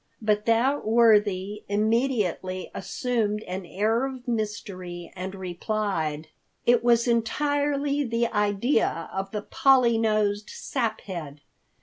But 0.19 0.47
that 0.47 0.83
worthy 0.83 1.63
immediately 1.69 2.71
assumed 2.73 3.43
an 3.43 3.67
air 3.67 4.07
of 4.07 4.27
mystery 4.27 5.13
and 5.15 5.35
replied, 5.35 6.29
"It 6.65 6.83
was 6.83 7.07
entirely 7.07 8.03
the 8.03 8.25
idea 8.25 9.11
of 9.13 9.29
the 9.29 9.43
Polly 9.43 9.99
nosed 9.99 10.49
Saphead. 10.49 11.41